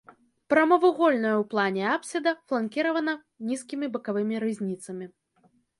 [0.53, 3.13] Прамавугольная ў плане апсіда фланкіравана
[3.53, 5.05] нізкімі бакавымі рызніцамі.